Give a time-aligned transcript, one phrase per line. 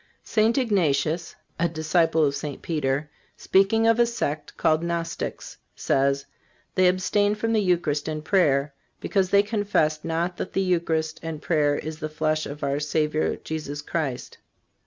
[0.23, 0.57] St.
[0.57, 2.63] Ignatius, a disciple of St.
[2.63, 6.25] Peter, speaking of a sect called Gnostics, says:
[6.73, 11.39] "They abstain from the Eucharist and prayer, because they confess not that the Eucharist and
[11.39, 14.39] prayer is the flesh of our Savior Jesus Christ."